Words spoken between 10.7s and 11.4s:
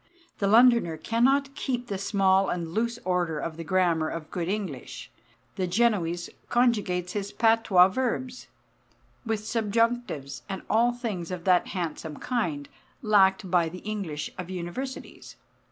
all things